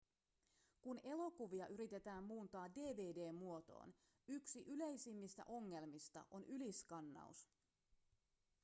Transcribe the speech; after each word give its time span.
kun 0.81 0.99
elokuvia 1.03 1.67
yritetään 1.67 2.23
muuntaa 2.23 2.69
dvd-muotoon 2.71 3.93
yksi 4.27 4.63
yleisimmistä 4.65 5.43
ongelmista 5.45 6.25
on 6.31 6.45
yliskannaus 6.45 7.49